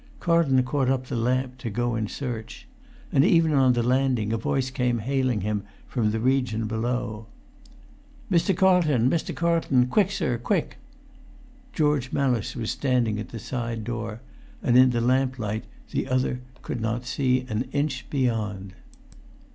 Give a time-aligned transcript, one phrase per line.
[0.19, 2.65] Carlton caught up the lamp to go in search.
[3.11, 7.27] And even on the landing a voice came hailing him from the region below.
[8.31, 8.57] "Mr.
[8.57, 9.11] Carlton!
[9.11, 9.35] Mr.
[9.35, 9.85] Carlton!
[9.85, 10.79] Quick, sir, quick!"
[11.71, 14.21] George Mellis was still at the side door,
[14.63, 18.73] and in the lamplight the other could not see an inch beyond.